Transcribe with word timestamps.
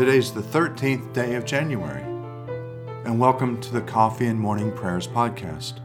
Today's 0.00 0.32
the 0.32 0.40
13th 0.40 1.12
day 1.12 1.34
of 1.34 1.44
January, 1.44 2.00
and 3.04 3.20
welcome 3.20 3.60
to 3.60 3.70
the 3.70 3.82
Coffee 3.82 4.28
and 4.28 4.40
Morning 4.40 4.72
Prayers 4.72 5.06
podcast. 5.06 5.80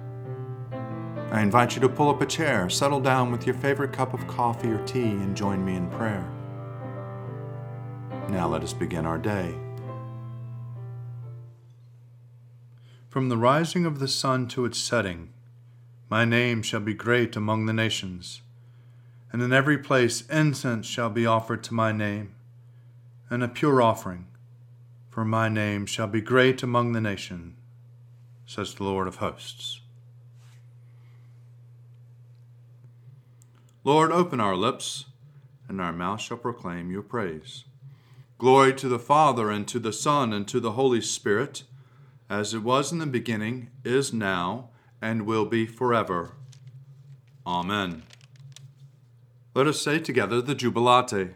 I 1.33 1.41
invite 1.41 1.75
you 1.75 1.81
to 1.81 1.89
pull 1.89 2.09
up 2.09 2.21
a 2.21 2.25
chair, 2.25 2.69
settle 2.69 3.01
down 3.01 3.29
with 3.29 3.45
your 3.45 3.55
favorite 3.55 3.91
cup 3.91 4.13
of 4.13 4.25
coffee 4.25 4.69
or 4.69 4.81
tea, 4.85 5.01
and 5.01 5.35
join 5.35 5.65
me 5.65 5.75
in 5.75 5.89
prayer. 5.89 6.25
Now 8.29 8.47
let 8.47 8.63
us 8.63 8.71
begin 8.71 9.05
our 9.05 9.17
day. 9.17 9.53
From 13.09 13.27
the 13.27 13.37
rising 13.37 13.85
of 13.85 13.99
the 13.99 14.07
sun 14.07 14.47
to 14.47 14.63
its 14.63 14.77
setting, 14.77 15.33
my 16.09 16.23
name 16.23 16.61
shall 16.61 16.79
be 16.79 16.93
great 16.93 17.35
among 17.35 17.65
the 17.65 17.73
nations, 17.73 18.43
and 19.33 19.41
in 19.41 19.51
every 19.51 19.77
place 19.77 20.25
incense 20.27 20.87
shall 20.87 21.09
be 21.09 21.25
offered 21.25 21.65
to 21.65 21.73
my 21.73 21.91
name 21.91 22.34
and 23.29 23.43
a 23.43 23.47
pure 23.47 23.81
offering, 23.81 24.27
for 25.09 25.25
my 25.25 25.49
name 25.49 25.85
shall 25.85 26.07
be 26.07 26.21
great 26.21 26.61
among 26.61 26.91
the 26.91 27.01
nations, 27.01 27.55
says 28.45 28.75
the 28.75 28.83
Lord 28.83 29.07
of 29.07 29.17
hosts. 29.17 29.81
Lord, 33.83 34.11
open 34.11 34.39
our 34.39 34.55
lips, 34.55 35.05
and 35.67 35.79
our 35.79 35.93
mouth 35.93 36.21
shall 36.21 36.37
proclaim 36.37 36.91
your 36.91 37.01
praise. 37.01 37.65
Glory 38.37 38.73
to 38.73 38.87
the 38.87 38.99
Father, 38.99 39.49
and 39.49 39.67
to 39.67 39.79
the 39.79 39.93
Son, 39.93 40.33
and 40.33 40.47
to 40.47 40.59
the 40.59 40.71
Holy 40.71 41.01
Spirit, 41.01 41.63
as 42.29 42.53
it 42.53 42.63
was 42.63 42.91
in 42.91 42.99
the 42.99 43.05
beginning, 43.05 43.69
is 43.83 44.11
now, 44.11 44.69
and 45.01 45.25
will 45.25 45.45
be 45.45 45.65
forever. 45.65 46.31
Amen. 47.45 48.03
Let 49.53 49.67
us 49.67 49.79
say 49.79 49.99
together 49.99 50.41
the 50.41 50.55
Jubilate. 50.55 51.35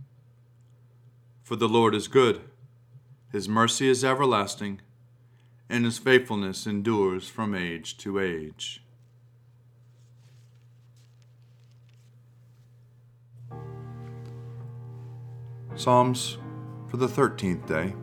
For 1.51 1.57
the 1.57 1.67
Lord 1.67 1.93
is 1.93 2.07
good, 2.07 2.39
his 3.33 3.49
mercy 3.49 3.89
is 3.89 4.05
everlasting, 4.05 4.79
and 5.69 5.83
his 5.83 5.97
faithfulness 5.97 6.65
endures 6.65 7.27
from 7.27 7.53
age 7.53 7.97
to 7.97 8.19
age. 8.19 8.81
Psalms 15.75 16.37
for 16.87 16.95
the 16.95 17.09
13th 17.09 17.67
day. 17.67 17.95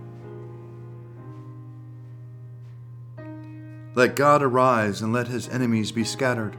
Let 3.94 4.14
God 4.14 4.42
arise 4.42 5.00
and 5.00 5.10
let 5.10 5.28
his 5.28 5.48
enemies 5.48 5.90
be 5.90 6.04
scattered. 6.04 6.58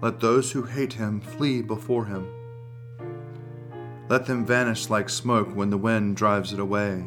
Let 0.00 0.20
those 0.20 0.52
who 0.52 0.62
hate 0.62 0.94
him 0.94 1.20
flee 1.20 1.60
before 1.60 2.06
him. 2.06 2.26
Let 4.12 4.26
them 4.26 4.44
vanish 4.44 4.90
like 4.90 5.08
smoke 5.08 5.56
when 5.56 5.70
the 5.70 5.78
wind 5.78 6.16
drives 6.18 6.52
it 6.52 6.60
away. 6.60 7.06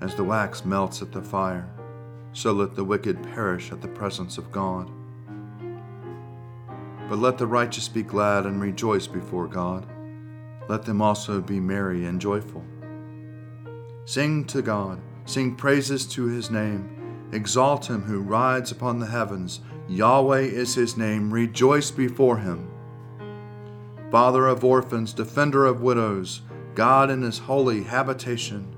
As 0.00 0.16
the 0.16 0.24
wax 0.24 0.64
melts 0.64 1.02
at 1.02 1.12
the 1.12 1.22
fire, 1.22 1.70
so 2.32 2.50
let 2.50 2.74
the 2.74 2.82
wicked 2.82 3.22
perish 3.22 3.70
at 3.70 3.80
the 3.80 3.86
presence 3.86 4.36
of 4.36 4.50
God. 4.50 4.90
But 7.08 7.20
let 7.20 7.38
the 7.38 7.46
righteous 7.46 7.86
be 7.86 8.02
glad 8.02 8.44
and 8.44 8.60
rejoice 8.60 9.06
before 9.06 9.46
God. 9.46 9.86
Let 10.68 10.84
them 10.84 11.00
also 11.00 11.40
be 11.40 11.60
merry 11.60 12.06
and 12.06 12.20
joyful. 12.20 12.64
Sing 14.04 14.46
to 14.46 14.62
God, 14.62 15.00
sing 15.26 15.54
praises 15.54 16.06
to 16.06 16.26
his 16.26 16.50
name. 16.50 17.28
Exalt 17.30 17.88
him 17.88 18.02
who 18.02 18.18
rides 18.20 18.72
upon 18.72 18.98
the 18.98 19.06
heavens. 19.06 19.60
Yahweh 19.86 20.40
is 20.40 20.74
his 20.74 20.96
name. 20.96 21.32
Rejoice 21.32 21.92
before 21.92 22.38
him. 22.38 22.73
Father 24.14 24.46
of 24.46 24.62
orphans, 24.62 25.12
defender 25.12 25.66
of 25.66 25.80
widows, 25.80 26.42
God 26.76 27.10
in 27.10 27.22
his 27.22 27.36
holy 27.40 27.82
habitation. 27.82 28.72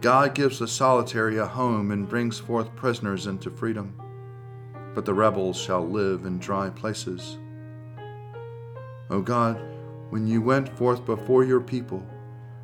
God 0.00 0.34
gives 0.34 0.58
the 0.58 0.66
solitary 0.66 1.38
a 1.38 1.46
home 1.46 1.92
and 1.92 2.08
brings 2.08 2.40
forth 2.40 2.74
prisoners 2.74 3.28
into 3.28 3.48
freedom. 3.48 3.94
But 4.92 5.04
the 5.04 5.14
rebels 5.14 5.56
shall 5.56 5.88
live 5.88 6.24
in 6.24 6.40
dry 6.40 6.68
places. 6.68 7.38
O 9.08 9.20
God, 9.20 9.62
when 10.10 10.26
you 10.26 10.42
went 10.42 10.76
forth 10.76 11.06
before 11.06 11.44
your 11.44 11.60
people, 11.60 12.04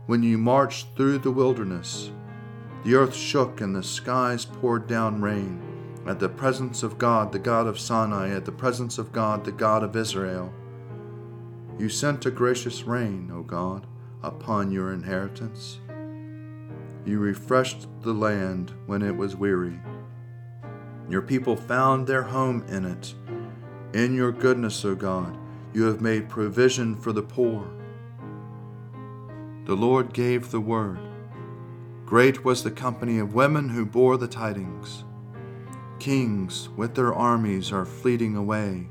when 0.07 0.25
you 0.25 0.39
marched 0.39 0.89
through 0.97 1.19
the 1.19 1.31
wilderness, 1.31 2.11
the 2.83 2.97
earth 2.97 3.15
shook 3.15 3.61
and 3.61 3.77
the 3.77 3.85
skies 3.85 4.45
poured 4.45 4.89
down 4.89 5.23
rain. 5.23 5.63
At 6.05 6.19
the 6.19 6.29
presence 6.29 6.83
of 6.83 6.99
God, 6.99 7.31
the 7.31 7.39
God 7.39 7.69
of 7.69 7.79
Sinai, 7.79 8.31
at 8.31 8.45
the 8.45 8.51
presence 8.51 8.99
of 8.99 9.13
God, 9.13 9.45
the 9.45 9.53
God 9.53 9.85
of 9.85 9.95
Israel. 9.95 10.53
You 11.81 11.89
sent 11.89 12.27
a 12.27 12.31
gracious 12.31 12.83
rain, 12.83 13.31
O 13.33 13.43
God, 13.43 13.87
upon 14.23 14.71
your 14.71 14.93
inheritance. 14.93 15.79
You 17.07 17.19
refreshed 17.19 17.87
the 18.03 18.13
land 18.13 18.75
when 18.85 19.01
it 19.01 19.17
was 19.17 19.35
weary. 19.35 19.81
Your 21.09 21.23
people 21.23 21.57
found 21.57 22.07
their 22.07 22.25
home 22.25 22.67
in 22.69 22.85
it. 22.85 23.15
In 23.95 24.15
your 24.15 24.31
goodness, 24.31 24.85
O 24.85 24.95
God, 24.95 25.39
you 25.73 25.85
have 25.85 26.03
made 26.03 26.29
provision 26.29 26.97
for 26.97 27.15
the 27.15 27.23
poor. 27.23 27.67
The 29.65 29.75
Lord 29.75 30.13
gave 30.13 30.51
the 30.51 30.61
word. 30.61 31.01
Great 32.05 32.45
was 32.45 32.63
the 32.63 32.71
company 32.71 33.19
of 33.19 33.33
women 33.33 33.71
who 33.71 33.87
bore 33.87 34.19
the 34.19 34.29
tidings. 34.29 35.05
Kings 35.99 36.69
with 36.77 36.95
their 36.95 37.15
armies 37.15 37.73
are 37.73 37.87
fleeting 37.87 38.37
away 38.37 38.91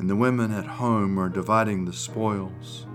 and 0.00 0.08
the 0.08 0.16
women 0.16 0.50
at 0.50 0.64
home 0.64 1.18
are 1.20 1.28
dividing 1.28 1.84
the 1.84 1.92
spoils. 1.92 2.86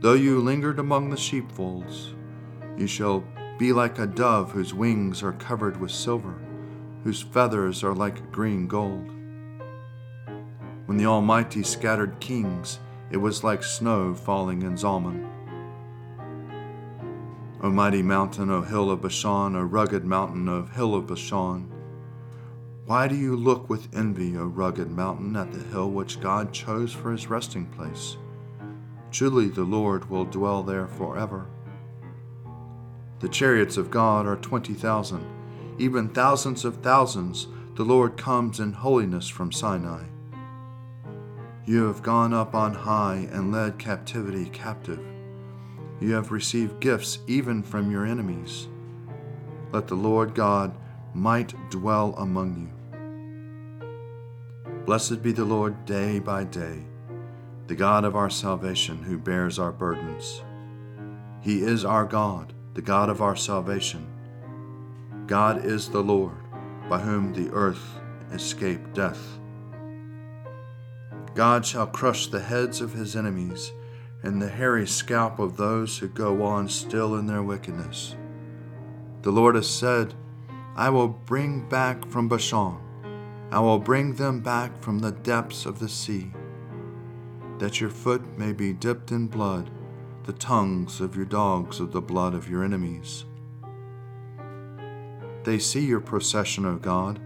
Though 0.00 0.12
you 0.12 0.38
lingered 0.38 0.78
among 0.78 1.08
the 1.08 1.16
sheepfolds, 1.16 2.14
you 2.76 2.86
shall 2.86 3.24
be 3.58 3.72
like 3.72 3.98
a 3.98 4.06
dove 4.06 4.52
whose 4.52 4.74
wings 4.74 5.22
are 5.22 5.32
covered 5.32 5.80
with 5.80 5.90
silver, 5.90 6.42
whose 7.04 7.22
feathers 7.22 7.82
are 7.82 7.94
like 7.94 8.30
green 8.30 8.68
gold. 8.68 9.10
When 10.84 10.98
the 10.98 11.06
Almighty 11.06 11.62
scattered 11.62 12.20
kings, 12.20 12.80
it 13.10 13.16
was 13.16 13.42
like 13.42 13.64
snow 13.64 14.14
falling 14.14 14.60
in 14.60 14.76
Zalmon. 14.76 15.26
O 17.62 17.70
mighty 17.70 18.02
mountain, 18.02 18.50
O 18.50 18.60
hill 18.60 18.90
of 18.90 19.00
Bashan, 19.00 19.56
O 19.56 19.62
rugged 19.62 20.04
mountain, 20.04 20.50
O 20.50 20.66
hill 20.66 20.94
of 20.94 21.06
Bashan, 21.06 21.72
why 22.88 23.06
do 23.06 23.14
you 23.14 23.36
look 23.36 23.68
with 23.68 23.94
envy, 23.94 24.34
O 24.38 24.46
rugged 24.46 24.90
mountain, 24.90 25.36
at 25.36 25.52
the 25.52 25.62
hill 25.64 25.90
which 25.90 26.20
God 26.20 26.54
chose 26.54 26.90
for 26.90 27.12
his 27.12 27.26
resting 27.26 27.66
place? 27.66 28.16
Truly 29.10 29.48
the 29.48 29.64
Lord 29.64 30.08
will 30.08 30.24
dwell 30.24 30.62
there 30.62 30.86
forever. 30.86 31.48
The 33.20 33.28
chariots 33.28 33.76
of 33.76 33.90
God 33.90 34.24
are 34.24 34.36
twenty 34.36 34.72
thousand, 34.72 35.22
even 35.76 36.08
thousands 36.08 36.64
of 36.64 36.78
thousands. 36.78 37.48
The 37.74 37.84
Lord 37.84 38.16
comes 38.16 38.58
in 38.58 38.72
holiness 38.72 39.28
from 39.28 39.52
Sinai. 39.52 40.04
You 41.66 41.84
have 41.88 42.02
gone 42.02 42.32
up 42.32 42.54
on 42.54 42.72
high 42.72 43.28
and 43.30 43.52
led 43.52 43.78
captivity 43.78 44.48
captive. 44.48 45.04
You 46.00 46.14
have 46.14 46.32
received 46.32 46.80
gifts 46.80 47.18
even 47.26 47.62
from 47.62 47.90
your 47.90 48.06
enemies. 48.06 48.66
Let 49.72 49.88
the 49.88 49.94
Lord 49.94 50.34
God 50.34 50.74
might 51.12 51.52
dwell 51.68 52.14
among 52.16 52.56
you. 52.56 52.77
Blessed 54.88 55.22
be 55.22 55.32
the 55.32 55.44
Lord 55.44 55.84
day 55.84 56.18
by 56.18 56.44
day, 56.44 56.82
the 57.66 57.74
God 57.74 58.06
of 58.06 58.16
our 58.16 58.30
salvation 58.30 59.02
who 59.02 59.18
bears 59.18 59.58
our 59.58 59.70
burdens. 59.70 60.42
He 61.42 61.60
is 61.60 61.84
our 61.84 62.06
God, 62.06 62.54
the 62.72 62.80
God 62.80 63.10
of 63.10 63.20
our 63.20 63.36
salvation. 63.36 64.06
God 65.26 65.62
is 65.62 65.90
the 65.90 66.00
Lord, 66.00 66.38
by 66.88 67.00
whom 67.00 67.34
the 67.34 67.50
earth 67.52 68.00
escaped 68.32 68.94
death. 68.94 69.38
God 71.34 71.66
shall 71.66 71.86
crush 71.86 72.28
the 72.28 72.40
heads 72.40 72.80
of 72.80 72.94
his 72.94 73.14
enemies 73.14 73.72
and 74.22 74.40
the 74.40 74.48
hairy 74.48 74.86
scalp 74.86 75.38
of 75.38 75.58
those 75.58 75.98
who 75.98 76.08
go 76.08 76.42
on 76.42 76.66
still 76.66 77.14
in 77.16 77.26
their 77.26 77.42
wickedness. 77.42 78.16
The 79.20 79.32
Lord 79.32 79.54
has 79.54 79.68
said, 79.68 80.14
I 80.76 80.88
will 80.88 81.08
bring 81.08 81.68
back 81.68 82.06
from 82.08 82.26
Bashan 82.26 82.87
I 83.50 83.60
will 83.60 83.78
bring 83.78 84.14
them 84.14 84.40
back 84.40 84.78
from 84.82 84.98
the 84.98 85.12
depths 85.12 85.64
of 85.64 85.78
the 85.78 85.88
sea, 85.88 86.32
that 87.58 87.80
your 87.80 87.88
foot 87.88 88.38
may 88.38 88.52
be 88.52 88.74
dipped 88.74 89.10
in 89.10 89.26
blood, 89.26 89.70
the 90.24 90.34
tongues 90.34 91.00
of 91.00 91.16
your 91.16 91.24
dogs 91.24 91.80
of 91.80 91.92
the 91.92 92.02
blood 92.02 92.34
of 92.34 92.50
your 92.50 92.62
enemies. 92.62 93.24
They 95.44 95.58
see 95.58 95.86
your 95.86 96.00
procession, 96.00 96.66
O 96.66 96.76
God, 96.76 97.20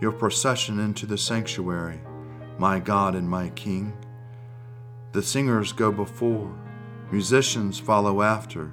your 0.00 0.12
procession 0.12 0.78
into 0.78 1.06
the 1.06 1.18
sanctuary, 1.18 2.00
my 2.56 2.78
God 2.78 3.16
and 3.16 3.28
my 3.28 3.48
King. 3.50 3.92
The 5.10 5.24
singers 5.24 5.72
go 5.72 5.90
before, 5.90 6.54
musicians 7.10 7.80
follow 7.80 8.22
after, 8.22 8.70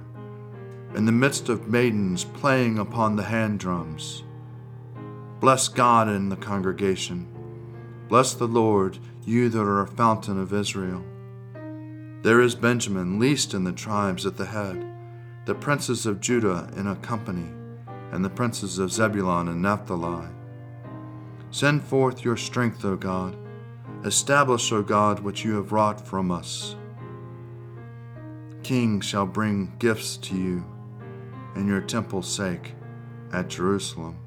in 0.94 1.04
the 1.04 1.10
midst 1.10 1.48
of 1.48 1.66
maidens 1.66 2.22
playing 2.22 2.78
upon 2.78 3.16
the 3.16 3.24
hand 3.24 3.58
drums. 3.58 4.22
Bless 5.38 5.68
God 5.68 6.08
in 6.08 6.30
the 6.30 6.36
congregation. 6.36 7.28
Bless 8.08 8.32
the 8.32 8.48
Lord, 8.48 8.98
you 9.24 9.50
that 9.50 9.60
are 9.60 9.82
a 9.82 9.86
fountain 9.86 10.40
of 10.40 10.54
Israel. 10.54 11.04
There 12.22 12.40
is 12.40 12.54
Benjamin, 12.54 13.18
least 13.18 13.52
in 13.52 13.64
the 13.64 13.72
tribes, 13.72 14.24
at 14.24 14.38
the 14.38 14.46
head, 14.46 14.84
the 15.44 15.54
princes 15.54 16.06
of 16.06 16.20
Judah 16.20 16.70
in 16.76 16.86
a 16.86 16.96
company, 16.96 17.52
and 18.12 18.24
the 18.24 18.30
princes 18.30 18.78
of 18.78 18.90
Zebulun 18.90 19.48
and 19.48 19.60
Naphtali. 19.60 20.26
Send 21.50 21.84
forth 21.84 22.24
your 22.24 22.36
strength, 22.36 22.84
O 22.84 22.96
God. 22.96 23.36
Establish, 24.04 24.72
O 24.72 24.82
God, 24.82 25.20
what 25.20 25.44
you 25.44 25.56
have 25.56 25.70
wrought 25.70 26.06
from 26.06 26.30
us. 26.30 26.76
Kings 28.62 29.04
shall 29.04 29.26
bring 29.26 29.72
gifts 29.78 30.16
to 30.16 30.34
you 30.34 30.64
in 31.54 31.68
your 31.68 31.82
temple's 31.82 32.26
sake 32.26 32.74
at 33.32 33.48
Jerusalem. 33.48 34.18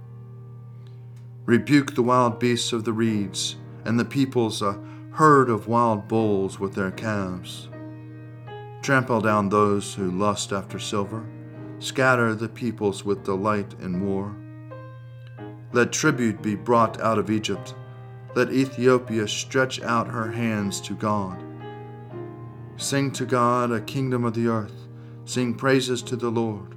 Rebuke 1.50 1.96
the 1.96 2.04
wild 2.04 2.38
beasts 2.38 2.74
of 2.74 2.84
the 2.84 2.94
reeds, 2.94 3.56
and 3.84 4.00
the 4.00 4.06
peoples 4.06 4.62
a 4.62 4.80
herd 5.14 5.50
of 5.50 5.68
wild 5.68 6.08
bulls 6.08 6.60
with 6.60 6.76
their 6.76 6.92
calves. 6.92 7.70
Trample 8.84 9.20
down 9.20 9.50
those 9.50 9.96
who 9.96 10.12
lust 10.12 10.54
after 10.54 10.78
silver, 10.78 11.26
scatter 11.80 12.36
the 12.36 12.50
peoples 12.50 13.04
with 13.04 13.24
delight 13.24 13.74
in 13.82 14.06
war. 14.06 14.36
Let 15.72 15.92
tribute 15.92 16.40
be 16.44 16.54
brought 16.54 17.02
out 17.02 17.18
of 17.18 17.32
Egypt. 17.32 17.74
Let 18.36 18.54
Ethiopia 18.54 19.28
stretch 19.28 19.82
out 19.82 20.08
her 20.08 20.30
hands 20.30 20.80
to 20.82 20.94
God. 20.94 21.44
Sing 22.78 23.10
to 23.14 23.26
God, 23.26 23.72
a 23.72 23.82
kingdom 23.82 24.24
of 24.24 24.36
the 24.36 24.50
earth. 24.50 24.88
Sing 25.26 25.56
praises 25.56 26.04
to 26.04 26.16
the 26.16 26.30
Lord. 26.30 26.76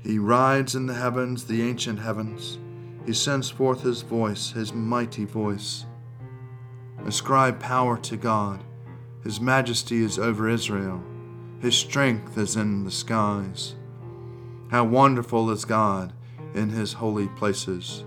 He 0.00 0.18
rides 0.18 0.74
in 0.74 0.86
the 0.86 0.94
heavens, 0.94 1.44
the 1.44 1.62
ancient 1.62 2.00
heavens. 2.00 2.58
He 3.06 3.12
sends 3.12 3.50
forth 3.50 3.82
his 3.82 4.02
voice, 4.02 4.50
his 4.52 4.72
mighty 4.72 5.24
voice. 5.24 5.86
Ascribe 7.04 7.58
power 7.58 7.98
to 7.98 8.16
God. 8.16 8.62
His 9.24 9.40
majesty 9.40 10.02
is 10.02 10.18
over 10.18 10.48
Israel. 10.48 11.02
His 11.60 11.76
strength 11.76 12.38
is 12.38 12.56
in 12.56 12.84
the 12.84 12.90
skies. 12.90 13.74
How 14.70 14.84
wonderful 14.84 15.50
is 15.50 15.64
God 15.64 16.12
in 16.54 16.70
his 16.70 16.92
holy 16.92 17.28
places. 17.28 18.04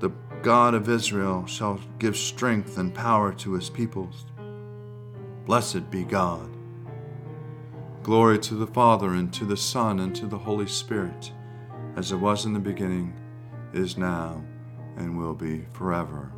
The 0.00 0.10
God 0.42 0.74
of 0.74 0.88
Israel 0.88 1.46
shall 1.46 1.80
give 1.98 2.16
strength 2.16 2.78
and 2.78 2.94
power 2.94 3.32
to 3.34 3.54
his 3.54 3.70
peoples. 3.70 4.26
Blessed 5.46 5.90
be 5.90 6.04
God. 6.04 6.50
Glory 8.02 8.38
to 8.40 8.54
the 8.54 8.66
Father, 8.66 9.14
and 9.14 9.32
to 9.32 9.44
the 9.44 9.56
Son, 9.56 10.00
and 10.00 10.14
to 10.14 10.26
the 10.26 10.38
Holy 10.38 10.66
Spirit, 10.66 11.32
as 11.96 12.12
it 12.12 12.16
was 12.16 12.44
in 12.44 12.52
the 12.52 12.60
beginning, 12.60 13.12
is 13.72 13.96
now, 13.96 14.42
and 14.96 15.18
will 15.18 15.34
be 15.34 15.64
forever. 15.72 16.32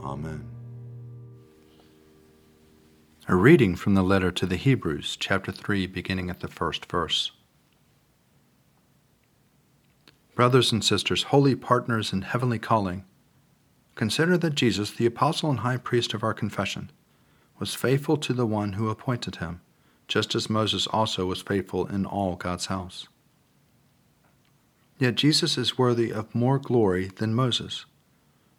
Amen. 0.00 0.48
A 3.28 3.34
reading 3.34 3.76
from 3.76 3.94
the 3.94 4.02
letter 4.02 4.30
to 4.30 4.46
the 4.46 4.56
Hebrews, 4.56 5.16
chapter 5.18 5.52
3, 5.52 5.86
beginning 5.86 6.30
at 6.30 6.40
the 6.40 6.48
first 6.48 6.86
verse. 6.86 7.32
Brothers 10.34 10.72
and 10.72 10.84
sisters, 10.84 11.24
holy 11.24 11.54
partners 11.54 12.12
in 12.12 12.22
heavenly 12.22 12.58
calling, 12.58 13.04
consider 13.94 14.38
that 14.38 14.54
Jesus, 14.54 14.90
the 14.92 15.06
apostle 15.06 15.50
and 15.50 15.60
high 15.60 15.76
priest 15.76 16.14
of 16.14 16.22
our 16.22 16.34
confession, 16.34 16.90
was 17.58 17.74
faithful 17.74 18.16
to 18.16 18.32
the 18.32 18.46
one 18.46 18.74
who 18.74 18.88
appointed 18.88 19.36
him 19.36 19.60
just 20.08 20.34
as 20.34 20.50
Moses 20.50 20.86
also 20.86 21.26
was 21.26 21.42
faithful 21.42 21.86
in 21.86 22.06
all 22.06 22.34
God's 22.34 22.66
house. 22.66 23.06
Yet 24.98 25.14
Jesus 25.14 25.56
is 25.56 25.78
worthy 25.78 26.10
of 26.10 26.34
more 26.34 26.58
glory 26.58 27.06
than 27.06 27.34
Moses, 27.34 27.86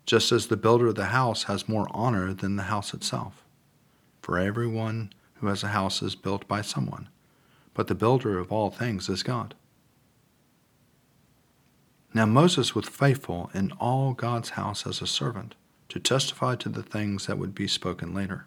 just 0.06 0.31
as 0.31 0.47
the 0.47 0.57
builder 0.57 0.88
of 0.88 0.95
the 0.95 1.07
house 1.07 1.44
has 1.44 1.68
more 1.68 1.88
honor 1.91 2.33
than 2.33 2.56
the 2.56 2.63
house 2.63 2.94
itself. 2.94 3.44
For 4.21 4.38
everyone 4.38 5.12
who 5.36 5.47
has 5.47 5.63
a 5.63 5.69
house 5.69 6.01
is 6.01 6.15
built 6.15 6.47
by 6.47 6.62
someone, 6.62 7.09
but 7.74 7.88
the 7.88 7.95
builder 7.95 8.39
of 8.39 8.51
all 8.51 8.69
things 8.69 9.09
is 9.09 9.24
God. 9.24 9.53
Now 12.13 12.25
Moses 12.25 12.74
was 12.74 12.88
faithful 12.88 13.51
in 13.53 13.71
all 13.74 14.13
God's 14.13 14.51
house 14.51 14.88
as 14.88 15.01
a 15.01 15.07
servant 15.07 15.56
to 15.89 16.00
testify 16.00 16.56
to 16.56 16.69
the 16.69 16.83
things 16.83 17.27
that 17.27 17.38
would 17.38 17.53
be 17.53 17.68
spoken 17.68 18.13
later. 18.13 18.45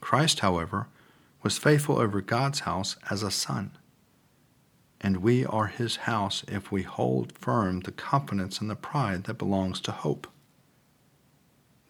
Christ, 0.00 0.40
however, 0.40 0.88
was 1.42 1.58
faithful 1.58 1.98
over 1.98 2.20
God's 2.20 2.60
house 2.60 2.96
as 3.10 3.22
a 3.22 3.30
son. 3.30 3.72
And 5.06 5.18
we 5.18 5.46
are 5.46 5.68
his 5.68 5.98
house 6.10 6.42
if 6.48 6.72
we 6.72 6.82
hold 6.82 7.30
firm 7.30 7.78
the 7.78 7.92
confidence 7.92 8.60
and 8.60 8.68
the 8.68 8.74
pride 8.74 9.22
that 9.24 9.38
belongs 9.38 9.80
to 9.82 9.92
hope. 9.92 10.26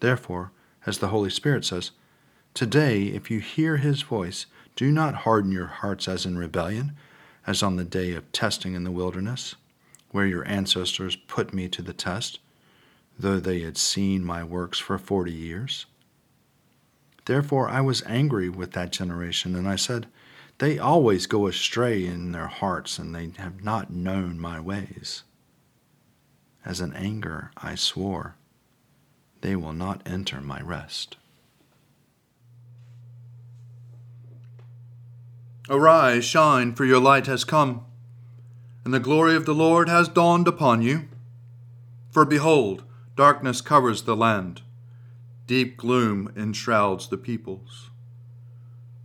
Therefore, 0.01 0.53
as 0.85 0.99
the 0.99 1.09
Holy 1.09 1.31
Spirit 1.31 1.65
says, 1.65 1.93
Today, 2.53 3.05
if 3.05 3.31
you 3.31 3.41
hear 3.41 3.79
his 3.79 4.03
voice, 4.03 4.45
do 4.77 4.93
not 4.93 5.15
harden 5.25 5.51
your 5.51 5.67
hearts 5.67 6.09
as 6.09 6.27
in 6.27 6.37
rebellion, 6.37 6.95
as 7.47 7.63
on 7.63 7.77
the 7.77 7.87
day 7.87 8.13
of 8.13 8.31
testing 8.33 8.75
in 8.75 8.85
the 8.85 8.91
wilderness, 8.91 9.55
where 10.11 10.27
your 10.27 10.47
ancestors 10.47 11.17
put 11.17 11.55
me 11.55 11.71
to 11.71 11.81
the 11.81 11.95
test, 11.95 12.39
though 13.19 13.41
they 13.41 13.61
had 13.61 13.79
seen 13.79 14.27
my 14.27 14.45
works 14.45 14.79
for 14.79 14.99
forty 14.99 15.33
years. 15.33 15.87
Therefore 17.25 17.67
I 17.67 17.81
was 17.81 18.03
angry 18.03 18.51
with 18.51 18.73
that 18.73 18.93
generation, 18.93 19.57
and 19.57 19.67
I 19.67 19.77
said, 19.77 20.07
They 20.59 20.79
always 20.79 21.27
go 21.27 21.47
astray 21.47 22.07
in 22.07 22.33
their 22.33 22.47
hearts, 22.47 22.99
and 22.99 23.15
they 23.15 23.31
have 23.37 23.63
not 23.63 23.91
known 23.91 24.39
my 24.39 24.59
ways. 24.59 25.23
As 26.65 26.81
in 26.81 26.95
anger 26.95 27.51
I 27.57 27.75
swore, 27.75 28.37
They 29.43 29.55
will 29.55 29.75
not 29.75 30.03
enter 30.07 30.41
my 30.41 30.61
rest. 30.63 31.19
Arise, 35.69 36.25
shine, 36.25 36.75
for 36.75 36.85
your 36.85 37.01
light 37.01 37.27
has 37.27 37.45
come, 37.45 37.85
and 38.85 38.95
the 38.95 39.01
glory 39.01 39.37
of 39.37 39.47
the 39.47 39.55
Lord 39.55 39.89
has 39.89 40.09
dawned 40.09 40.49
upon 40.49 40.81
you. 40.81 41.09
For 42.11 42.25
behold, 42.25 42.85
darkness 43.15 43.61
covers 43.61 44.03
the 44.03 44.17
land 44.17 44.63
Deep 45.47 45.77
gloom 45.77 46.33
enshrouds 46.37 47.09
the 47.09 47.19
peoples. 47.19 47.91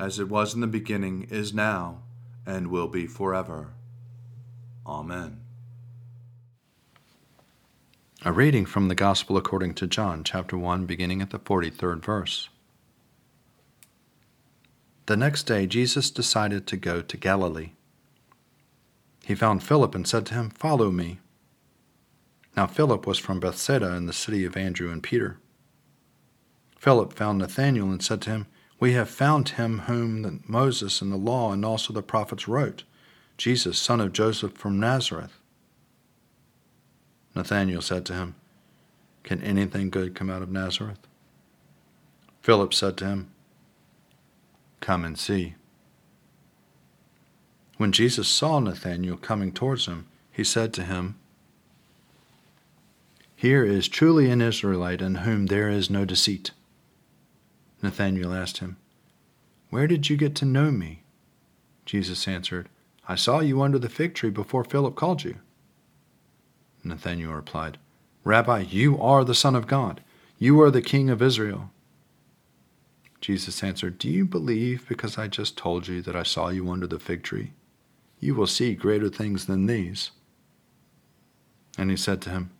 as 0.00 0.18
it 0.18 0.28
was 0.28 0.54
in 0.54 0.60
the 0.60 0.66
beginning, 0.66 1.28
is 1.30 1.52
now, 1.52 1.98
and 2.46 2.68
will 2.68 2.88
be 2.88 3.06
forever. 3.06 3.68
Amen. 4.86 5.40
A 8.22 8.32
reading 8.32 8.64
from 8.64 8.88
the 8.88 8.94
Gospel 8.94 9.36
according 9.36 9.74
to 9.74 9.86
John, 9.86 10.24
chapter 10.24 10.56
1, 10.56 10.86
beginning 10.86 11.20
at 11.20 11.30
the 11.30 11.38
43rd 11.38 12.02
verse. 12.02 12.48
The 15.06 15.16
next 15.16 15.44
day, 15.44 15.66
Jesus 15.66 16.10
decided 16.10 16.66
to 16.66 16.76
go 16.76 17.02
to 17.02 17.16
Galilee. 17.16 17.72
He 19.24 19.34
found 19.34 19.62
Philip 19.62 19.94
and 19.94 20.08
said 20.08 20.24
to 20.26 20.34
him, 20.34 20.50
Follow 20.50 20.90
me. 20.90 21.18
Now, 22.56 22.66
Philip 22.66 23.06
was 23.06 23.18
from 23.18 23.38
Bethsaida 23.38 23.94
in 23.94 24.06
the 24.06 24.12
city 24.12 24.44
of 24.44 24.56
Andrew 24.56 24.90
and 24.90 25.02
Peter. 25.02 25.38
Philip 26.78 27.12
found 27.12 27.38
Nathanael 27.38 27.90
and 27.90 28.02
said 28.02 28.22
to 28.22 28.30
him, 28.30 28.46
We 28.80 28.94
have 28.94 29.10
found 29.10 29.50
him 29.50 29.80
whom 29.80 30.42
Moses 30.46 31.02
and 31.02 31.12
the 31.12 31.18
law 31.18 31.52
and 31.52 31.64
also 31.66 31.92
the 31.92 32.02
prophets 32.02 32.48
wrote, 32.48 32.84
Jesus, 33.36 33.78
son 33.78 34.00
of 34.00 34.14
Joseph 34.14 34.54
from 34.54 34.80
Nazareth. 34.80 35.38
Nathanael 37.34 37.82
said 37.82 38.06
to 38.06 38.14
him, 38.14 38.34
Can 39.22 39.42
anything 39.42 39.90
good 39.90 40.14
come 40.14 40.30
out 40.30 40.42
of 40.42 40.50
Nazareth? 40.50 41.06
Philip 42.40 42.72
said 42.72 42.96
to 42.98 43.06
him, 43.06 43.30
Come 44.80 45.04
and 45.04 45.18
see. 45.18 45.54
When 47.76 47.92
Jesus 47.92 48.28
saw 48.28 48.60
Nathanael 48.60 49.18
coming 49.18 49.52
towards 49.52 49.86
him, 49.86 50.06
he 50.32 50.42
said 50.42 50.72
to 50.74 50.84
him, 50.84 51.16
Here 53.36 53.64
is 53.64 53.88
truly 53.88 54.30
an 54.30 54.40
Israelite 54.40 55.02
in 55.02 55.16
whom 55.16 55.46
there 55.46 55.68
is 55.68 55.90
no 55.90 56.06
deceit. 56.06 56.52
Nathanael 57.82 58.32
asked 58.32 58.58
him, 58.58 58.76
Where 59.70 59.86
did 59.86 60.10
you 60.10 60.16
get 60.16 60.34
to 60.36 60.44
know 60.44 60.70
me? 60.70 61.02
Jesus 61.86 62.28
answered, 62.28 62.68
I 63.08 63.14
saw 63.14 63.40
you 63.40 63.62
under 63.62 63.78
the 63.78 63.88
fig 63.88 64.14
tree 64.14 64.30
before 64.30 64.64
Philip 64.64 64.94
called 64.94 65.24
you. 65.24 65.36
Nathanael 66.84 67.32
replied, 67.32 67.78
Rabbi, 68.24 68.60
you 68.60 69.00
are 69.00 69.24
the 69.24 69.34
Son 69.34 69.56
of 69.56 69.66
God. 69.66 70.02
You 70.38 70.60
are 70.60 70.70
the 70.70 70.82
King 70.82 71.10
of 71.10 71.22
Israel. 71.22 71.70
Jesus 73.20 73.62
answered, 73.62 73.98
Do 73.98 74.08
you 74.08 74.24
believe 74.24 74.88
because 74.88 75.18
I 75.18 75.28
just 75.28 75.56
told 75.56 75.88
you 75.88 76.00
that 76.02 76.16
I 76.16 76.22
saw 76.22 76.48
you 76.48 76.70
under 76.70 76.86
the 76.86 76.98
fig 76.98 77.22
tree? 77.22 77.52
You 78.18 78.34
will 78.34 78.46
see 78.46 78.74
greater 78.74 79.08
things 79.08 79.46
than 79.46 79.66
these. 79.66 80.10
And 81.76 81.90
he 81.90 81.96
said 81.96 82.22
to 82.22 82.30
him, 82.30 82.50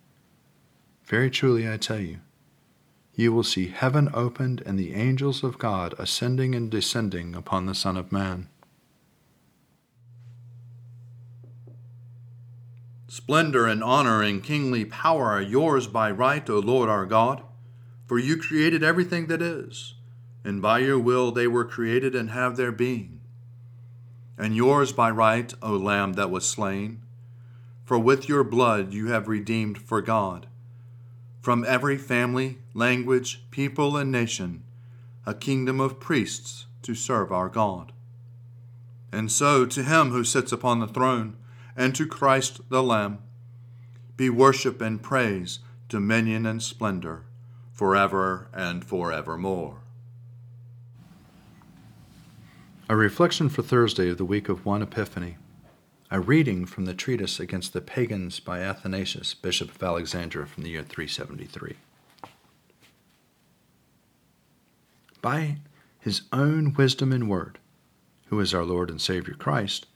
Very 1.05 1.29
truly 1.29 1.71
I 1.71 1.77
tell 1.77 1.99
you, 1.99 2.19
you 3.15 3.33
will 3.33 3.43
see 3.43 3.67
heaven 3.67 4.09
opened 4.13 4.63
and 4.65 4.79
the 4.79 4.93
angels 4.93 5.43
of 5.43 5.57
God 5.57 5.93
ascending 5.97 6.55
and 6.55 6.69
descending 6.71 7.35
upon 7.35 7.65
the 7.65 7.75
Son 7.75 7.97
of 7.97 8.11
Man. 8.11 8.47
Splendor 13.07 13.67
and 13.67 13.83
honor 13.83 14.21
and 14.23 14.41
kingly 14.41 14.85
power 14.85 15.25
are 15.25 15.41
yours 15.41 15.87
by 15.87 16.09
right, 16.09 16.49
O 16.49 16.59
Lord 16.59 16.87
our 16.87 17.05
God, 17.05 17.43
for 18.07 18.17
you 18.17 18.37
created 18.37 18.83
everything 18.83 19.27
that 19.27 19.41
is, 19.41 19.95
and 20.45 20.61
by 20.61 20.79
your 20.79 20.97
will 20.97 21.31
they 21.31 21.47
were 21.47 21.65
created 21.65 22.15
and 22.15 22.29
have 22.29 22.55
their 22.55 22.71
being. 22.71 23.19
And 24.37 24.55
yours 24.55 24.93
by 24.93 25.11
right, 25.11 25.53
O 25.61 25.73
Lamb 25.75 26.13
that 26.13 26.31
was 26.31 26.47
slain, 26.47 27.01
for 27.83 27.99
with 27.99 28.29
your 28.29 28.45
blood 28.45 28.93
you 28.93 29.07
have 29.07 29.27
redeemed 29.27 29.77
for 29.77 30.01
God 30.01 30.47
from 31.41 31.65
every 31.67 31.97
family, 31.97 32.59
language, 32.73 33.43
people, 33.49 33.97
and 33.97 34.11
nation, 34.11 34.63
a 35.25 35.33
kingdom 35.33 35.79
of 35.79 35.99
priests 35.99 36.67
to 36.83 36.93
serve 36.93 37.31
our 37.31 37.49
God. 37.49 37.91
And 39.11 39.31
so, 39.31 39.65
to 39.65 39.83
him 39.83 40.11
who 40.11 40.23
sits 40.23 40.51
upon 40.51 40.79
the 40.79 40.87
throne, 40.87 41.35
and 41.75 41.95
to 41.95 42.07
Christ 42.07 42.61
the 42.69 42.83
Lamb, 42.83 43.19
be 44.15 44.29
worship 44.29 44.81
and 44.81 45.01
praise, 45.01 45.59
dominion 45.89 46.45
and 46.45 46.61
splendor, 46.61 47.23
forever 47.73 48.47
and 48.53 48.85
forevermore. 48.85 49.79
A 52.87 52.95
reflection 52.95 53.49
for 53.49 53.61
Thursday 53.61 54.09
of 54.09 54.17
the 54.17 54.25
week 54.25 54.47
of 54.47 54.65
1 54.65 54.81
Epiphany. 54.81 55.37
A 56.13 56.19
reading 56.19 56.65
from 56.65 56.83
the 56.83 56.93
treatise 56.93 57.39
against 57.39 57.71
the 57.71 57.79
pagans 57.79 58.41
by 58.41 58.59
Athanasius, 58.59 59.33
Bishop 59.33 59.73
of 59.73 59.81
Alexandria, 59.81 60.45
from 60.45 60.63
the 60.63 60.71
year 60.71 60.83
373. 60.83 61.77
By 65.21 65.59
his 66.01 66.23
own 66.33 66.73
wisdom 66.73 67.13
and 67.13 67.29
word, 67.29 67.59
who 68.25 68.41
is 68.41 68.53
our 68.53 68.65
Lord 68.65 68.89
and 68.89 68.99
Savior 68.99 69.35
Christ, 69.35 69.87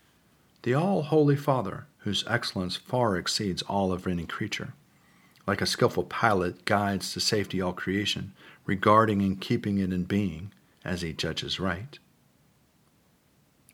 the 0.63 0.73
all 0.73 1.01
holy 1.01 1.35
Father, 1.35 1.85
whose 1.97 2.23
excellence 2.27 2.77
far 2.77 3.17
exceeds 3.17 3.61
all 3.63 3.91
of 3.91 4.07
any 4.07 4.25
creature, 4.25 4.73
like 5.45 5.61
a 5.61 5.65
skilful 5.65 6.05
pilot 6.05 6.63
guides 6.63 7.11
to 7.11 7.19
safety 7.19 7.59
all 7.59 7.73
creation, 7.73 8.31
regarding 8.65 9.21
and 9.21 9.41
keeping 9.41 9.79
it 9.79 9.91
in 9.91 10.05
being 10.05 10.53
as 10.85 11.01
he 11.01 11.11
judges 11.11 11.59
right 11.59 11.99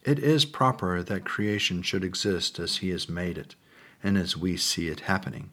it 0.03 0.20
is 0.20 0.46
proper 0.46 1.03
that 1.03 1.25
creation 1.25 1.81
should 1.81 2.03
exist 2.03 2.60
as 2.60 2.77
He 2.77 2.89
has 2.89 3.08
made 3.08 3.38
it, 3.38 3.55
and 4.03 4.17
as 4.17 4.36
we 4.36 4.58
see 4.58 4.88
it 4.88 5.01
happening, 5.01 5.51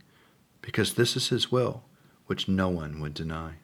because 0.63 0.95
this 0.95 1.17
is 1.17 1.29
His 1.29 1.53
will, 1.53 1.85
which 2.27 2.49
no 2.49 2.69
one 2.69 3.01
would 3.01 3.15
deny. 3.15 3.55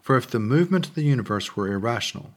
For 0.00 0.16
if 0.16 0.26
the 0.26 0.40
movement 0.40 0.88
of 0.88 0.94
the 0.94 1.04
universe 1.04 1.54
were 1.54 1.72
irrational, 1.72 2.32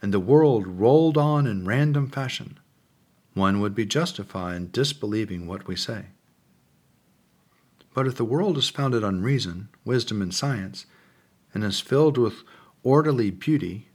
and 0.00 0.14
the 0.14 0.20
world 0.20 0.66
rolled 0.66 1.18
on 1.18 1.46
in 1.46 1.66
random 1.66 2.08
fashion, 2.08 2.58
one 3.34 3.60
would 3.60 3.74
be 3.74 3.84
justified 3.84 4.56
in 4.56 4.70
disbelieving 4.70 5.46
what 5.46 5.66
we 5.66 5.76
say. 5.76 6.06
But 7.92 8.06
if 8.06 8.16
the 8.16 8.24
world 8.24 8.56
is 8.56 8.68
founded 8.68 9.04
on 9.04 9.22
reason, 9.22 9.68
wisdom, 9.84 10.22
and 10.22 10.32
science, 10.32 10.86
and 11.52 11.64
is 11.64 11.80
filled 11.80 12.16
with 12.16 12.42
orderly 12.82 13.30
beauty, 13.30 13.89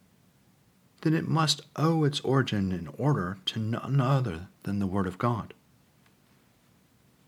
then 1.06 1.14
it 1.14 1.28
must 1.28 1.62
owe 1.76 2.04
its 2.04 2.20
origin 2.22 2.72
and 2.72 2.90
order 2.98 3.38
to 3.46 3.60
none 3.60 4.02
other 4.02 4.48
than 4.64 4.80
the 4.80 4.88
Word 4.88 5.06
of 5.06 5.20
God. 5.20 5.54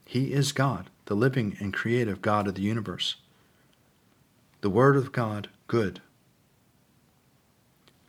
He 0.03 0.33
is 0.33 0.51
God, 0.51 0.89
the 1.05 1.15
living 1.15 1.55
and 1.59 1.71
creative 1.71 2.19
God 2.19 2.47
of 2.47 2.55
the 2.55 2.63
universe. 2.63 3.17
The 4.61 4.71
Word 4.71 4.95
of 4.95 5.11
God, 5.11 5.49
good. 5.67 6.01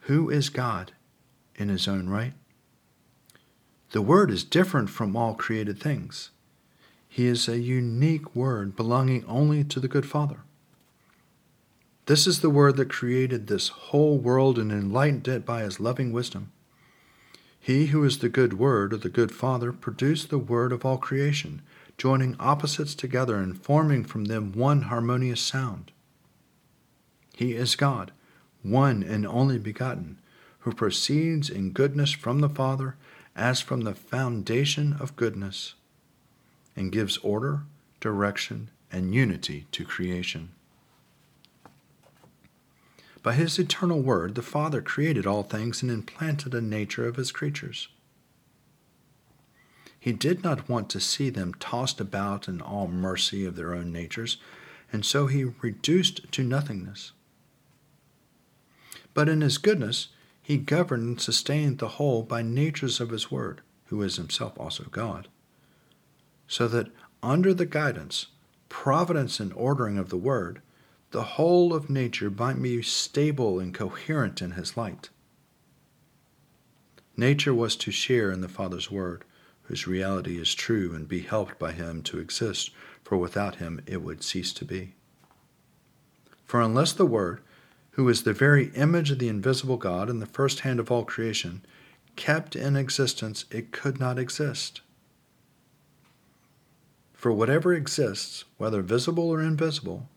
Who 0.04 0.30
is 0.30 0.48
God 0.48 0.92
in 1.56 1.68
his 1.68 1.86
own 1.86 2.08
right? 2.08 2.32
The 3.90 4.00
Word 4.00 4.30
is 4.30 4.44
different 4.44 4.88
from 4.88 5.14
all 5.14 5.34
created 5.34 5.78
things. 5.78 6.30
He 7.10 7.26
is 7.26 7.46
a 7.46 7.58
unique 7.58 8.34
Word 8.34 8.74
belonging 8.74 9.22
only 9.26 9.64
to 9.64 9.80
the 9.80 9.88
good 9.88 10.06
Father. 10.06 10.38
This 12.08 12.26
is 12.26 12.40
the 12.40 12.48
Word 12.48 12.78
that 12.78 12.88
created 12.88 13.48
this 13.48 13.68
whole 13.68 14.16
world 14.16 14.58
and 14.58 14.72
enlightened 14.72 15.28
it 15.28 15.44
by 15.44 15.60
His 15.60 15.78
loving 15.78 16.10
wisdom. 16.10 16.50
He 17.60 17.88
who 17.88 18.02
is 18.02 18.20
the 18.20 18.30
good 18.30 18.54
Word, 18.54 18.94
or 18.94 18.96
the 18.96 19.10
good 19.10 19.30
Father, 19.30 19.72
produced 19.72 20.30
the 20.30 20.38
Word 20.38 20.72
of 20.72 20.86
all 20.86 20.96
creation, 20.96 21.60
joining 21.98 22.34
opposites 22.40 22.94
together 22.94 23.36
and 23.36 23.62
forming 23.62 24.04
from 24.04 24.24
them 24.24 24.52
one 24.52 24.84
harmonious 24.84 25.42
sound. 25.42 25.92
He 27.36 27.52
is 27.52 27.76
God, 27.76 28.12
one 28.62 29.02
and 29.02 29.26
only 29.26 29.58
begotten, 29.58 30.18
who 30.60 30.72
proceeds 30.72 31.50
in 31.50 31.72
goodness 31.72 32.12
from 32.12 32.40
the 32.40 32.48
Father 32.48 32.96
as 33.36 33.60
from 33.60 33.82
the 33.82 33.94
foundation 33.94 34.96
of 34.98 35.14
goodness, 35.14 35.74
and 36.74 36.90
gives 36.90 37.18
order, 37.18 37.64
direction, 38.00 38.70
and 38.90 39.14
unity 39.14 39.66
to 39.72 39.84
creation. 39.84 40.52
By 43.22 43.34
his 43.34 43.58
eternal 43.58 44.00
word, 44.00 44.34
the 44.34 44.42
Father 44.42 44.80
created 44.80 45.26
all 45.26 45.42
things 45.42 45.82
and 45.82 45.90
implanted 45.90 46.54
a 46.54 46.60
nature 46.60 47.06
of 47.06 47.16
his 47.16 47.32
creatures. 47.32 47.88
He 49.98 50.12
did 50.12 50.44
not 50.44 50.68
want 50.68 50.88
to 50.90 51.00
see 51.00 51.28
them 51.28 51.54
tossed 51.54 52.00
about 52.00 52.48
in 52.48 52.60
all 52.60 52.86
mercy 52.86 53.44
of 53.44 53.56
their 53.56 53.74
own 53.74 53.92
natures, 53.92 54.38
and 54.92 55.04
so 55.04 55.26
he 55.26 55.44
reduced 55.44 56.30
to 56.32 56.44
nothingness. 56.44 57.12
But 59.12 59.28
in 59.28 59.40
his 59.40 59.58
goodness, 59.58 60.08
he 60.40 60.56
governed 60.56 61.02
and 61.02 61.20
sustained 61.20 61.78
the 61.78 61.88
whole 61.88 62.22
by 62.22 62.42
natures 62.42 63.00
of 63.00 63.10
his 63.10 63.30
word, 63.30 63.60
who 63.86 64.00
is 64.02 64.16
himself 64.16 64.58
also 64.58 64.84
God, 64.84 65.28
so 66.46 66.68
that 66.68 66.90
under 67.22 67.52
the 67.52 67.66
guidance, 67.66 68.28
providence, 68.68 69.40
and 69.40 69.52
ordering 69.54 69.98
of 69.98 70.08
the 70.08 70.16
word, 70.16 70.62
the 71.10 71.22
whole 71.22 71.72
of 71.72 71.88
nature 71.88 72.30
might 72.30 72.60
be 72.60 72.82
stable 72.82 73.58
and 73.58 73.72
coherent 73.72 74.42
in 74.42 74.52
his 74.52 74.76
light. 74.76 75.08
Nature 77.16 77.54
was 77.54 77.74
to 77.76 77.90
share 77.90 78.30
in 78.30 78.42
the 78.42 78.48
Father's 78.48 78.90
word, 78.90 79.24
whose 79.62 79.86
reality 79.86 80.38
is 80.40 80.54
true, 80.54 80.94
and 80.94 81.08
be 81.08 81.20
helped 81.20 81.58
by 81.58 81.72
him 81.72 82.02
to 82.02 82.18
exist, 82.18 82.70
for 83.02 83.16
without 83.18 83.56
him 83.56 83.80
it 83.86 84.02
would 84.02 84.22
cease 84.22 84.52
to 84.52 84.64
be. 84.64 84.94
For 86.44 86.62
unless 86.62 86.92
the 86.92 87.06
Word, 87.06 87.40
who 87.92 88.08
is 88.08 88.22
the 88.22 88.32
very 88.32 88.68
image 88.74 89.10
of 89.10 89.18
the 89.18 89.28
invisible 89.28 89.76
God 89.76 90.08
and 90.08 90.22
the 90.22 90.26
first 90.26 90.60
hand 90.60 90.80
of 90.80 90.90
all 90.90 91.04
creation, 91.04 91.62
kept 92.16 92.56
in 92.56 92.76
existence, 92.76 93.44
it 93.50 93.72
could 93.72 93.98
not 93.98 94.18
exist. 94.18 94.80
For 97.12 97.32
whatever 97.32 97.74
exists, 97.74 98.44
whether 98.56 98.80
visible 98.80 99.28
or 99.28 99.42
invisible, 99.42 100.08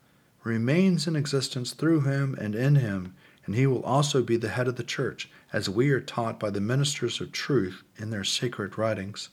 remains 0.44 1.06
in 1.06 1.16
existence 1.16 1.72
through 1.72 2.00
him 2.02 2.36
and 2.40 2.54
in 2.54 2.76
him, 2.76 3.14
and 3.44 3.54
he 3.54 3.66
will 3.66 3.82
also 3.82 4.22
be 4.22 4.36
the 4.36 4.48
head 4.48 4.68
of 4.68 4.76
the 4.76 4.84
church, 4.84 5.28
as 5.52 5.68
we 5.68 5.90
are 5.90 6.00
taught 6.00 6.38
by 6.38 6.50
the 6.50 6.60
ministers 6.60 7.20
of 7.20 7.32
truth 7.32 7.82
in 7.96 8.10
their 8.10 8.24
sacred 8.24 8.78
writings. 8.78 9.28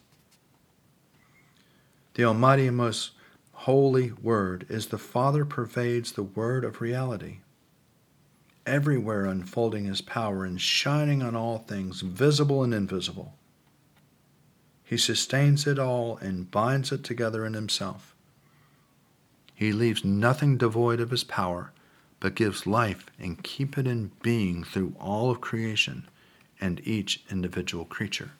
The 2.15 2.25
Almighty 2.25 2.67
and 2.67 2.77
most 2.77 3.11
holy 3.53 4.11
Word 4.11 4.65
is 4.69 4.87
the 4.87 4.97
Father 4.97 5.45
pervades 5.45 6.11
the 6.11 6.23
Word 6.23 6.63
of 6.63 6.81
reality, 6.81 7.39
everywhere 8.65 9.25
unfolding 9.25 9.85
His 9.85 10.01
power 10.01 10.43
and 10.43 10.59
shining 10.59 11.21
on 11.21 11.35
all 11.35 11.59
things, 11.59 12.01
visible 12.01 12.63
and 12.63 12.73
invisible. 12.73 13.33
He 14.83 14.97
sustains 14.97 15.67
it 15.67 15.77
all 15.77 16.17
and 16.17 16.49
binds 16.49 16.91
it 16.91 17.03
together 17.03 17.45
in 17.45 17.53
Himself. 17.53 18.15
He 19.59 19.73
leaves 19.73 20.05
nothing 20.05 20.55
devoid 20.55 21.01
of 21.01 21.11
His 21.11 21.25
power 21.25 21.73
but 22.21 22.33
gives 22.33 22.65
life 22.65 23.07
and 23.19 23.43
keep 23.43 23.77
it 23.77 23.87
in 23.87 24.11
being 24.21 24.63
through 24.63 24.95
all 24.97 25.29
of 25.29 25.41
creation 25.41 26.07
and 26.61 26.79
each 26.87 27.25
individual 27.29 27.83
creature. 27.83 28.31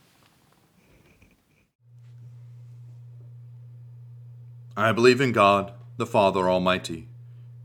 I 4.77 4.93
believe 4.93 5.19
in 5.19 5.33
God, 5.33 5.73
the 5.97 6.05
Father 6.05 6.49
Almighty, 6.49 7.09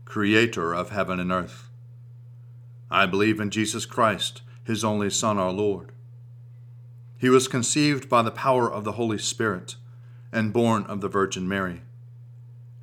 creator 0.03 0.73
of 0.73 0.89
heaven 0.89 1.17
and 1.17 1.31
earth. 1.31 1.69
I 2.91 3.05
believe 3.05 3.39
in 3.39 3.51
Jesus 3.51 3.85
Christ, 3.85 4.41
his 4.65 4.83
only 4.83 5.09
Son, 5.09 5.37
our 5.37 5.53
Lord. 5.53 5.93
He 7.17 7.29
was 7.29 7.47
conceived 7.47 8.09
by 8.09 8.21
the 8.21 8.31
power 8.31 8.69
of 8.69 8.83
the 8.83 8.93
Holy 8.99 9.17
Spirit 9.17 9.77
and 10.33 10.51
born 10.51 10.83
of 10.87 10.99
the 10.99 11.07
Virgin 11.07 11.47
Mary, 11.47 11.83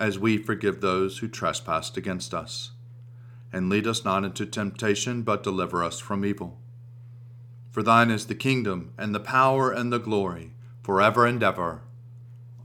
as 0.00 0.18
we 0.18 0.38
forgive 0.38 0.80
those 0.80 1.18
who 1.18 1.28
trespass 1.28 1.94
against 1.96 2.32
us. 2.32 2.72
And 3.52 3.68
lead 3.68 3.86
us 3.86 4.04
not 4.04 4.24
into 4.24 4.46
temptation, 4.46 5.22
but 5.22 5.42
deliver 5.42 5.84
us 5.84 5.98
from 5.98 6.24
evil. 6.24 6.58
For 7.70 7.82
thine 7.82 8.10
is 8.10 8.26
the 8.26 8.34
kingdom, 8.34 8.92
and 8.96 9.14
the 9.14 9.20
power, 9.20 9.70
and 9.70 9.92
the 9.92 9.98
glory, 9.98 10.54
forever 10.82 11.26
and 11.26 11.42
ever. 11.42 11.82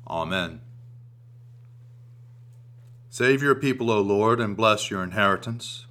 Amen. 0.07 0.61
Save 3.09 3.43
your 3.43 3.55
people, 3.55 3.91
O 3.91 4.01
Lord, 4.01 4.39
and 4.39 4.57
bless 4.57 4.89
your 4.89 5.03
inheritance. 5.03 5.85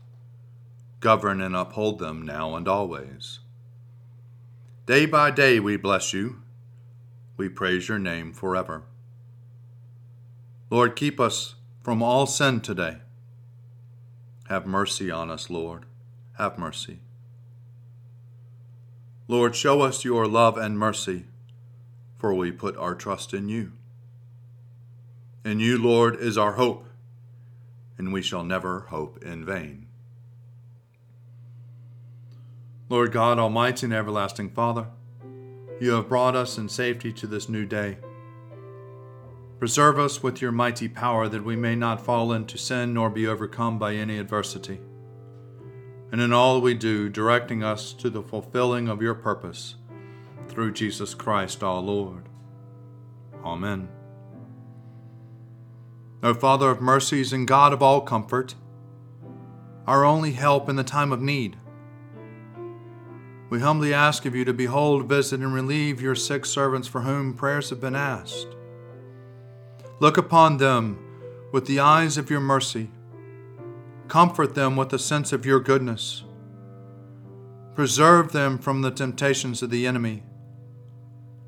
Govern 1.00 1.40
and 1.40 1.54
uphold 1.54 1.98
them 1.98 2.22
now 2.22 2.54
and 2.54 2.66
always. 2.66 3.40
Day 4.86 5.06
by 5.06 5.30
day 5.30 5.60
we 5.60 5.76
bless 5.76 6.12
you. 6.12 6.42
We 7.36 7.48
praise 7.48 7.88
your 7.88 7.98
name 7.98 8.32
forever. 8.32 8.84
Lord, 10.70 10.96
keep 10.96 11.20
us 11.20 11.54
from 11.82 12.02
all 12.02 12.26
sin 12.26 12.60
today. 12.60 12.98
Have 14.48 14.66
mercy 14.66 15.10
on 15.10 15.30
us, 15.30 15.50
Lord. 15.50 15.86
Have 16.38 16.58
mercy. 16.58 17.00
Lord, 19.28 19.54
show 19.56 19.80
us 19.80 20.04
your 20.04 20.26
love 20.26 20.58
and 20.58 20.78
mercy, 20.78 21.24
for 22.18 22.34
we 22.34 22.52
put 22.52 22.76
our 22.76 22.94
trust 22.94 23.32
in 23.32 23.48
you. 23.48 23.72
In 25.44 25.60
you, 25.60 25.78
Lord, 25.78 26.16
is 26.16 26.36
our 26.36 26.52
hope, 26.52 26.86
and 27.96 28.12
we 28.12 28.22
shall 28.22 28.44
never 28.44 28.80
hope 28.88 29.22
in 29.22 29.44
vain. 29.44 29.86
Lord 32.88 33.12
God, 33.12 33.38
Almighty 33.38 33.86
and 33.86 33.94
everlasting 33.94 34.50
Father, 34.50 34.86
you 35.80 35.92
have 35.92 36.08
brought 36.08 36.36
us 36.36 36.58
in 36.58 36.68
safety 36.68 37.12
to 37.14 37.26
this 37.26 37.48
new 37.48 37.64
day. 37.64 37.98
Preserve 39.58 39.98
us 39.98 40.22
with 40.22 40.42
your 40.42 40.52
mighty 40.52 40.88
power 40.88 41.28
that 41.28 41.44
we 41.44 41.56
may 41.56 41.76
not 41.76 42.04
fall 42.04 42.32
into 42.32 42.58
sin 42.58 42.92
nor 42.92 43.08
be 43.08 43.26
overcome 43.26 43.78
by 43.78 43.94
any 43.94 44.18
adversity. 44.18 44.80
And 46.10 46.20
in 46.20 46.32
all 46.32 46.60
we 46.60 46.74
do, 46.74 47.08
directing 47.08 47.62
us 47.62 47.92
to 47.94 48.10
the 48.10 48.22
fulfilling 48.22 48.88
of 48.88 49.00
your 49.00 49.14
purpose 49.14 49.76
through 50.48 50.72
Jesus 50.72 51.14
Christ 51.14 51.62
our 51.62 51.80
Lord. 51.80 52.28
Amen. 53.44 53.88
O 56.22 56.34
Father 56.34 56.70
of 56.70 56.80
mercies 56.80 57.32
and 57.32 57.46
God 57.46 57.72
of 57.72 57.82
all 57.82 58.00
comfort, 58.00 58.54
our 59.86 60.04
only 60.04 60.32
help 60.32 60.68
in 60.68 60.76
the 60.76 60.84
time 60.84 61.12
of 61.12 61.20
need, 61.20 61.56
we 63.50 63.60
humbly 63.60 63.94
ask 63.94 64.24
of 64.24 64.34
you 64.34 64.44
to 64.46 64.52
behold, 64.52 65.08
visit, 65.08 65.40
and 65.40 65.54
relieve 65.54 66.00
your 66.00 66.14
sick 66.14 66.44
servants 66.44 66.88
for 66.88 67.02
whom 67.02 67.34
prayers 67.34 67.70
have 67.70 67.80
been 67.80 67.94
asked 67.94 68.53
Look 70.00 70.16
upon 70.16 70.56
them 70.56 70.98
with 71.52 71.66
the 71.66 71.80
eyes 71.80 72.18
of 72.18 72.30
your 72.30 72.40
mercy. 72.40 72.90
Comfort 74.08 74.54
them 74.54 74.76
with 74.76 74.92
a 74.92 74.98
sense 74.98 75.32
of 75.32 75.46
your 75.46 75.60
goodness. 75.60 76.24
Preserve 77.74 78.32
them 78.32 78.58
from 78.58 78.82
the 78.82 78.90
temptations 78.90 79.62
of 79.62 79.70
the 79.70 79.86
enemy, 79.86 80.22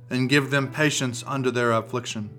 and 0.09 0.28
give 0.28 0.50
them 0.50 0.70
patience 0.72 1.24
under 1.26 1.50
their 1.50 1.72
affliction. 1.72 2.30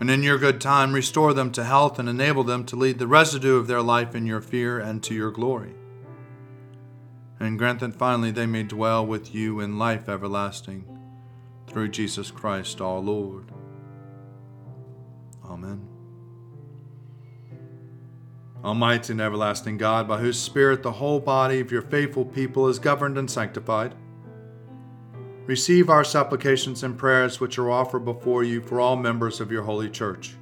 And 0.00 0.10
in 0.10 0.22
your 0.22 0.38
good 0.38 0.60
time, 0.60 0.92
restore 0.92 1.34
them 1.34 1.50
to 1.52 1.64
health 1.64 1.98
and 1.98 2.08
enable 2.08 2.44
them 2.44 2.64
to 2.66 2.76
lead 2.76 2.98
the 2.98 3.08
residue 3.08 3.56
of 3.56 3.66
their 3.66 3.82
life 3.82 4.14
in 4.14 4.26
your 4.26 4.40
fear 4.40 4.78
and 4.78 5.02
to 5.04 5.14
your 5.14 5.30
glory. 5.30 5.74
And 7.40 7.58
grant 7.58 7.80
that 7.80 7.94
finally 7.94 8.30
they 8.30 8.46
may 8.46 8.64
dwell 8.64 9.06
with 9.06 9.34
you 9.34 9.60
in 9.60 9.78
life 9.78 10.08
everlasting, 10.08 10.84
through 11.66 11.88
Jesus 11.88 12.30
Christ 12.30 12.80
our 12.80 12.98
Lord. 12.98 13.52
Amen. 15.58 15.80
Almighty 18.64 19.12
and 19.12 19.20
everlasting 19.20 19.76
God, 19.76 20.06
by 20.08 20.18
whose 20.18 20.38
Spirit 20.38 20.82
the 20.82 20.92
whole 20.92 21.20
body 21.20 21.60
of 21.60 21.72
your 21.72 21.82
faithful 21.82 22.24
people 22.24 22.68
is 22.68 22.78
governed 22.78 23.18
and 23.18 23.30
sanctified, 23.30 23.94
receive 25.46 25.90
our 25.90 26.04
supplications 26.04 26.82
and 26.82 26.98
prayers 26.98 27.40
which 27.40 27.58
are 27.58 27.70
offered 27.70 28.04
before 28.04 28.44
you 28.44 28.60
for 28.60 28.80
all 28.80 28.96
members 28.96 29.40
of 29.40 29.50
your 29.50 29.62
holy 29.62 29.88
church. 29.88 30.36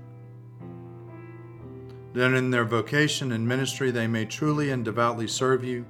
That 2.14 2.33
in 2.33 2.50
their 2.50 2.64
vocation 2.64 3.33
and 3.33 3.46
ministry 3.46 3.90
they 3.90 4.07
may 4.07 4.24
truly 4.24 4.70
and 4.70 4.85
devoutly 4.85 5.29
serve 5.29 5.64
you 5.64 5.87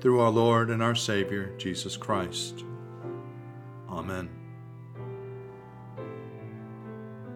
through 0.00 0.20
our 0.20 0.30
Lord 0.30 0.70
and 0.70 0.82
our 0.82 0.94
Savior, 0.94 1.54
Jesus 1.56 1.96
Christ. 1.96 2.64
Amen. 3.88 4.39